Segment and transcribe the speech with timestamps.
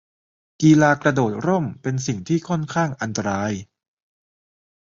[0.61, 3.51] กีฬากระโดดร่ม เป็นสิ่งที่ค่อนข้างอันตราย